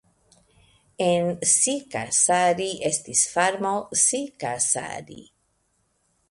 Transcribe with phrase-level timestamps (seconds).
[1.07, 5.21] En Siikasaari estis farmo Siikasaari.